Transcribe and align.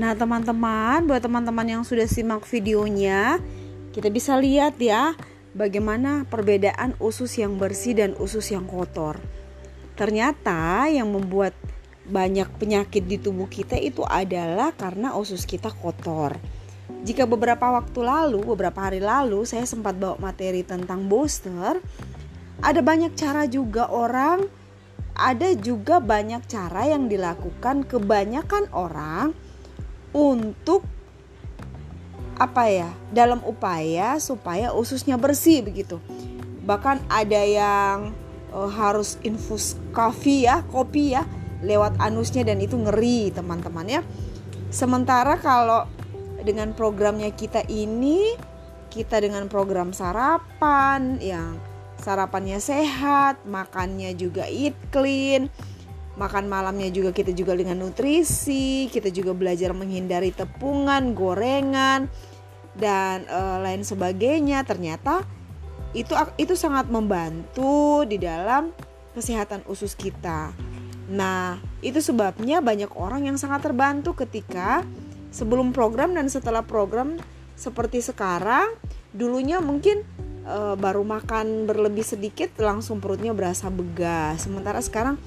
Nah, 0.00 0.16
teman-teman, 0.16 1.04
buat 1.04 1.20
teman-teman 1.20 1.66
yang 1.68 1.82
sudah 1.84 2.08
simak 2.08 2.48
videonya, 2.48 3.36
kita 3.92 4.08
bisa 4.08 4.32
lihat 4.40 4.80
ya 4.80 5.12
bagaimana 5.52 6.24
perbedaan 6.24 6.96
usus 6.96 7.36
yang 7.36 7.60
bersih 7.60 7.92
dan 7.92 8.16
usus 8.16 8.48
yang 8.48 8.64
kotor. 8.64 9.20
Ternyata 10.00 10.88
yang 10.88 11.12
membuat 11.12 11.52
banyak 12.08 12.48
penyakit 12.56 13.04
di 13.04 13.20
tubuh 13.20 13.44
kita 13.52 13.76
itu 13.76 14.00
adalah 14.08 14.72
karena 14.72 15.12
usus 15.20 15.44
kita 15.44 15.68
kotor. 15.68 16.32
Jika 17.04 17.28
beberapa 17.28 17.68
waktu 17.68 18.00
lalu, 18.00 18.40
beberapa 18.56 18.80
hari 18.88 19.04
lalu 19.04 19.44
saya 19.44 19.68
sempat 19.68 20.00
bawa 20.00 20.16
materi 20.16 20.64
tentang 20.64 21.12
booster, 21.12 21.76
ada 22.64 22.80
banyak 22.80 23.12
cara 23.20 23.44
juga 23.44 23.92
orang 23.92 24.48
ada 25.12 25.52
juga 25.52 26.00
banyak 26.00 26.48
cara 26.48 26.88
yang 26.88 27.04
dilakukan 27.04 27.84
kebanyakan 27.84 28.72
orang 28.72 29.36
untuk 30.10 30.82
apa 32.40 32.72
ya 32.72 32.88
dalam 33.12 33.44
upaya 33.44 34.16
supaya 34.16 34.72
ususnya 34.72 35.20
bersih 35.20 35.60
begitu. 35.60 36.00
Bahkan 36.64 37.04
ada 37.12 37.42
yang 37.44 38.16
uh, 38.54 38.70
harus 38.70 39.20
infus 39.20 39.76
kopi 39.92 40.48
ya 40.48 40.64
kopi 40.72 41.12
ya 41.12 41.28
lewat 41.60 42.00
anusnya 42.00 42.42
dan 42.48 42.58
itu 42.64 42.80
ngeri 42.80 43.28
teman-teman 43.32 44.00
ya. 44.00 44.02
Sementara 44.72 45.36
kalau 45.36 45.84
dengan 46.40 46.72
programnya 46.72 47.28
kita 47.36 47.68
ini 47.68 48.38
kita 48.90 49.22
dengan 49.22 49.46
program 49.46 49.92
sarapan 49.94 51.20
yang 51.22 51.60
sarapannya 52.00 52.58
sehat, 52.58 53.44
makannya 53.46 54.16
juga 54.16 54.48
eat 54.48 54.74
clean, 54.90 55.52
makan 56.18 56.50
malamnya 56.50 56.90
juga 56.90 57.14
kita 57.14 57.30
juga 57.30 57.54
dengan 57.54 57.78
nutrisi, 57.78 58.90
kita 58.90 59.14
juga 59.14 59.30
belajar 59.36 59.70
menghindari 59.70 60.34
tepungan, 60.34 61.14
gorengan 61.14 62.10
dan 62.74 63.22
e, 63.28 63.40
lain 63.62 63.82
sebagainya. 63.86 64.66
Ternyata 64.66 65.22
itu 65.94 66.14
itu 66.38 66.54
sangat 66.58 66.90
membantu 66.90 68.02
di 68.06 68.18
dalam 68.18 68.74
kesehatan 69.14 69.66
usus 69.70 69.94
kita. 69.94 70.54
Nah, 71.10 71.58
itu 71.82 71.98
sebabnya 71.98 72.62
banyak 72.62 72.94
orang 72.94 73.26
yang 73.26 73.34
sangat 73.34 73.66
terbantu 73.66 74.14
ketika 74.14 74.86
sebelum 75.34 75.74
program 75.74 76.14
dan 76.14 76.30
setelah 76.30 76.62
program 76.62 77.18
seperti 77.58 78.02
sekarang. 78.02 78.74
Dulunya 79.10 79.58
mungkin 79.58 80.06
e, 80.46 80.58
baru 80.78 81.02
makan 81.02 81.66
berlebih 81.66 82.06
sedikit 82.06 82.54
langsung 82.62 83.02
perutnya 83.02 83.34
berasa 83.34 83.66
begas. 83.70 84.46
Sementara 84.46 84.78
sekarang 84.78 85.18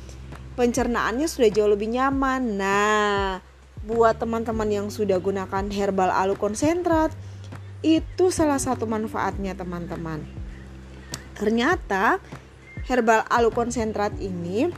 pencernaannya 0.54 1.28
sudah 1.30 1.50
jauh 1.50 1.70
lebih 1.70 1.92
nyaman. 1.92 2.42
Nah, 2.58 3.42
buat 3.84 4.18
teman-teman 4.18 4.70
yang 4.70 4.88
sudah 4.88 5.20
gunakan 5.20 5.68
herbal 5.74 6.10
alu 6.10 6.38
konsentrat, 6.40 7.12
itu 7.84 8.32
salah 8.32 8.62
satu 8.62 8.88
manfaatnya 8.88 9.54
teman-teman. 9.54 10.24
Ternyata 11.36 12.24
herbal 12.88 13.28
alu 13.28 13.52
konsentrat 13.52 14.16
ini 14.22 14.72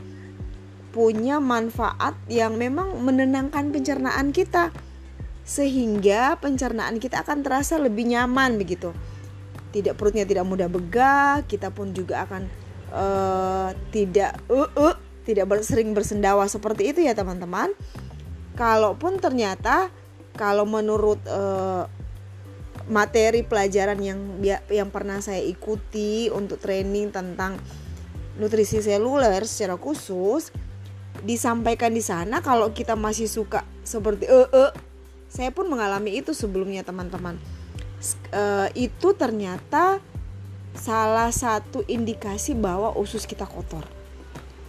punya 0.90 1.38
manfaat 1.38 2.16
yang 2.26 2.56
memang 2.56 2.96
menenangkan 3.04 3.68
pencernaan 3.68 4.32
kita 4.32 4.72
sehingga 5.46 6.40
pencernaan 6.40 6.98
kita 6.98 7.22
akan 7.22 7.44
terasa 7.44 7.78
lebih 7.78 8.10
nyaman 8.10 8.58
begitu 8.58 8.90
tidak 9.76 10.00
perutnya 10.00 10.24
tidak 10.24 10.48
mudah 10.48 10.72
begah 10.72 11.44
kita 11.44 11.68
pun 11.68 11.92
juga 11.92 12.24
akan 12.24 12.48
uh, 12.90 13.70
tidak 13.92 14.40
uh, 14.48 14.72
uh, 14.72 14.96
tidak 15.26 15.50
sering 15.66 15.90
bersendawa 15.92 16.46
seperti 16.46 16.94
itu 16.94 17.00
ya 17.02 17.12
teman-teman 17.12 17.74
kalaupun 18.54 19.18
ternyata 19.18 19.90
kalau 20.38 20.64
menurut 20.64 21.18
uh, 21.26 21.90
materi 22.86 23.42
pelajaran 23.42 23.98
yang 23.98 24.20
yang 24.70 24.88
pernah 24.94 25.18
saya 25.18 25.42
ikuti 25.42 26.30
untuk 26.30 26.62
training 26.62 27.10
tentang 27.10 27.58
nutrisi 28.38 28.78
seluler 28.78 29.42
secara 29.42 29.74
khusus 29.74 30.54
disampaikan 31.26 31.90
di 31.90 32.04
sana 32.04 32.38
kalau 32.38 32.70
kita 32.70 32.94
masih 32.94 33.26
suka 33.26 33.66
seperti 33.82 34.30
eh 34.30 34.46
uh, 34.54 34.70
saya 35.26 35.50
pun 35.50 35.66
mengalami 35.66 36.22
itu 36.22 36.30
sebelumnya 36.30 36.86
teman-teman 36.86 37.34
uh, 38.30 38.68
itu 38.78 39.08
ternyata 39.18 39.98
salah 40.76 41.32
satu 41.32 41.82
indikasi 41.88 42.52
bahwa 42.52 42.92
usus 42.94 43.24
kita 43.24 43.48
kotor. 43.48 43.95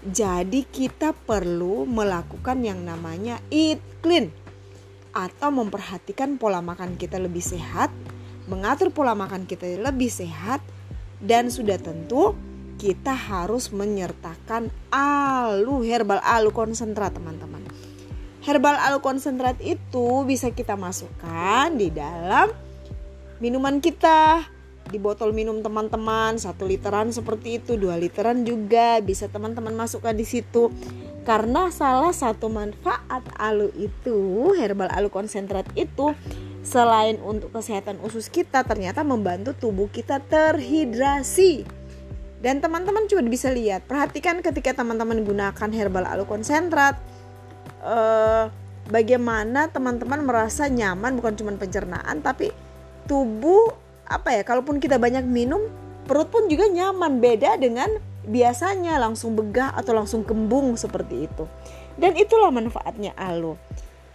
Jadi 0.06 0.68
kita 0.70 1.16
perlu 1.16 1.90
melakukan 1.90 2.62
yang 2.62 2.86
namanya 2.86 3.42
eat 3.50 3.82
clean 4.06 4.30
atau 5.10 5.50
memperhatikan 5.50 6.38
pola 6.38 6.62
makan 6.62 6.94
kita 7.02 7.18
lebih 7.18 7.42
sehat, 7.42 7.90
mengatur 8.46 8.94
pola 8.94 9.18
makan 9.18 9.50
kita 9.50 9.66
lebih 9.82 10.14
sehat 10.14 10.62
dan 11.18 11.50
sudah 11.50 11.82
tentu 11.82 12.38
kita 12.78 13.18
harus 13.18 13.74
menyertakan 13.74 14.70
alu 14.94 15.82
herbal 15.82 16.22
alu 16.22 16.54
konsentrat 16.54 17.18
teman-teman. 17.18 17.66
Herbal 18.46 18.78
alu 18.78 19.02
konsentrat 19.02 19.58
itu 19.66 20.24
bisa 20.24 20.54
kita 20.54 20.78
masukkan 20.78 21.74
di 21.74 21.90
dalam 21.90 22.54
minuman 23.42 23.82
kita 23.82 24.46
di 24.88 24.98
botol 24.98 25.36
minum 25.36 25.60
teman-teman 25.60 26.40
satu 26.40 26.64
literan 26.64 27.12
seperti 27.12 27.60
itu 27.60 27.76
dua 27.76 28.00
literan 28.00 28.48
juga 28.48 29.04
bisa 29.04 29.28
teman-teman 29.28 29.76
masukkan 29.76 30.16
di 30.16 30.24
situ. 30.24 30.72
Karena 31.28 31.68
salah 31.68 32.16
satu 32.16 32.48
manfaat 32.48 33.24
alu 33.36 33.68
itu 33.76 34.52
herbal 34.56 34.88
alu 34.88 35.12
konsentrat 35.12 35.68
itu 35.76 36.16
selain 36.64 37.20
untuk 37.20 37.52
kesehatan 37.52 38.00
usus 38.04 38.32
kita 38.32 38.64
ternyata 38.64 39.04
membantu 39.04 39.52
tubuh 39.52 39.92
kita 39.92 40.24
terhidrasi. 40.24 41.68
Dan 42.40 42.64
teman-teman 42.64 43.10
juga 43.12 43.28
bisa 43.28 43.52
lihat 43.52 43.84
perhatikan 43.90 44.40
ketika 44.40 44.72
teman-teman 44.72 45.20
gunakan 45.26 45.70
herbal 45.74 46.06
alu 46.08 46.24
konsentrat 46.24 46.96
eh, 47.84 48.46
bagaimana 48.88 49.68
teman-teman 49.68 50.24
merasa 50.24 50.72
nyaman 50.72 51.20
bukan 51.20 51.34
cuma 51.36 51.52
pencernaan 51.60 52.24
tapi 52.24 52.56
tubuh 53.10 53.87
apa 54.08 54.40
ya 54.40 54.42
kalaupun 54.48 54.80
kita 54.80 54.96
banyak 54.98 55.28
minum 55.28 55.60
perut 56.08 56.32
pun 56.32 56.48
juga 56.48 56.72
nyaman. 56.72 57.20
Beda 57.20 57.60
dengan 57.60 57.92
biasanya 58.28 59.00
langsung 59.00 59.36
begah 59.36 59.76
atau 59.76 59.96
langsung 59.96 60.24
kembung 60.24 60.80
seperti 60.80 61.28
itu. 61.28 61.44
Dan 62.00 62.16
itulah 62.16 62.50
manfaatnya 62.50 63.12
alu. 63.20 63.60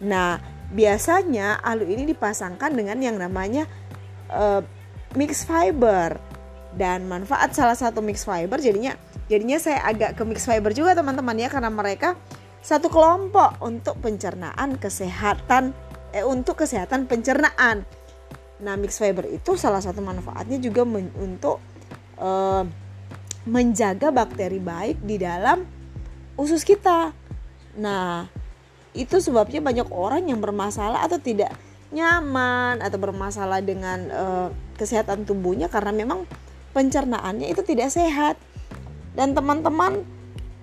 Nah 0.01 0.41
biasanya 0.73 1.61
alu 1.61 1.85
ini 1.85 2.09
dipasangkan 2.09 2.73
dengan 2.73 2.97
yang 2.99 3.21
namanya 3.21 3.69
uh, 4.33 4.65
mix 5.15 5.45
fiber. 5.45 6.17
Dan 6.73 7.05
manfaat 7.05 7.53
salah 7.53 7.77
satu 7.77 8.01
mix 8.01 8.25
fiber 8.25 8.57
jadinya 8.57 8.97
jadinya 9.29 9.61
saya 9.61 9.85
agak 9.85 10.17
ke 10.17 10.25
mix 10.25 10.49
fiber 10.49 10.73
juga 10.73 10.97
teman-teman 10.97 11.37
ya. 11.37 11.53
Karena 11.53 11.69
mereka 11.69 12.17
satu 12.65 12.89
kelompok 12.89 13.61
untuk 13.61 14.01
pencernaan 14.01 14.81
kesehatan 14.81 15.77
eh 16.13 16.25
untuk 16.25 16.61
kesehatan 16.61 17.09
pencernaan 17.09 17.89
Nah, 18.63 18.79
mix 18.79 19.03
fiber 19.03 19.27
itu 19.27 19.59
salah 19.59 19.83
satu 19.83 19.99
manfaatnya 19.99 20.63
juga 20.63 20.87
men 20.87 21.11
untuk 21.19 21.59
uh, 22.23 22.63
menjaga 23.43 24.15
bakteri 24.15 24.63
baik 24.63 25.03
di 25.03 25.19
dalam 25.19 25.67
usus 26.39 26.63
kita. 26.63 27.11
Nah, 27.83 28.31
itu 28.95 29.19
sebabnya 29.19 29.59
banyak 29.59 29.89
orang 29.91 30.31
yang 30.31 30.39
bermasalah 30.39 31.03
atau 31.03 31.19
tidak 31.19 31.51
nyaman 31.93 32.81
atau 32.81 32.97
bermasalah 33.03 33.61
dengan 33.61 33.99
uh, 34.15 34.49
kesehatan 34.79 35.27
tubuhnya 35.29 35.69
karena 35.69 35.93
memang 35.93 36.25
pencernaannya 36.73 37.53
itu 37.53 37.67
tidak 37.67 37.91
sehat. 37.91 38.39
Dan 39.13 39.37
teman-teman, 39.37 40.07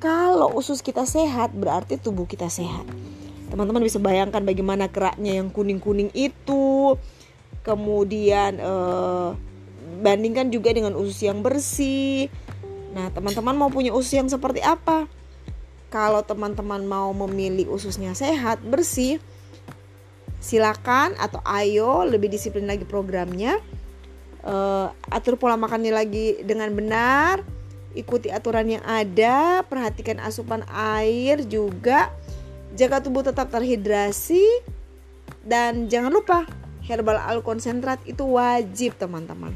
kalau 0.02 0.50
usus 0.58 0.82
kita 0.82 1.06
sehat 1.06 1.54
berarti 1.54 2.02
tubuh 2.02 2.26
kita 2.26 2.50
sehat. 2.50 2.88
Teman-teman 3.50 3.82
bisa 3.82 4.02
bayangkan 4.02 4.42
bagaimana 4.42 4.90
keraknya 4.90 5.38
yang 5.38 5.54
kuning-kuning 5.54 6.10
itu, 6.18 6.98
kemudian 7.70 8.58
eh, 8.58 9.30
bandingkan 10.02 10.50
juga 10.50 10.74
dengan 10.74 10.98
usus 10.98 11.22
yang 11.22 11.46
bersih. 11.46 12.34
Nah, 12.98 13.14
teman-teman 13.14 13.54
mau 13.54 13.70
punya 13.70 13.94
usus 13.94 14.18
yang 14.18 14.26
seperti 14.26 14.66
apa? 14.66 15.06
Kalau 15.94 16.26
teman-teman 16.26 16.82
mau 16.90 17.14
memilih 17.14 17.70
ususnya 17.70 18.18
sehat, 18.18 18.66
bersih, 18.66 19.22
silakan 20.42 21.14
atau 21.22 21.38
ayo 21.46 22.06
lebih 22.10 22.34
disiplin 22.34 22.66
lagi 22.66 22.90
programnya. 22.90 23.62
Uh, 24.40 24.90
atur 25.12 25.36
pola 25.36 25.60
makannya 25.60 25.92
lagi 25.92 26.42
dengan 26.48 26.72
benar, 26.72 27.44
ikuti 27.92 28.32
aturan 28.32 28.72
yang 28.72 28.86
ada, 28.88 29.68
perhatikan 29.68 30.18
asupan 30.24 30.64
air 30.72 31.44
juga, 31.44 32.08
jaga 32.74 33.04
tubuh 33.04 33.20
tetap 33.20 33.52
terhidrasi, 33.52 34.42
dan 35.44 35.92
jangan 35.92 36.14
lupa 36.14 36.48
herbal 36.90 37.22
al 37.22 37.46
konsentrat 37.46 38.02
itu 38.10 38.26
wajib 38.26 38.98
teman-teman 38.98 39.54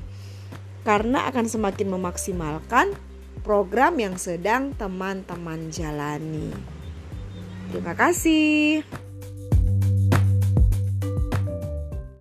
karena 0.85 1.25
akan 1.31 1.49
semakin 1.49 1.87
memaksimalkan 1.89 2.93
program 3.41 3.99
yang 3.99 4.15
sedang 4.15 4.71
teman-teman 4.77 5.73
jalani. 5.73 6.53
Terima 7.73 7.97
kasih. 7.97 8.85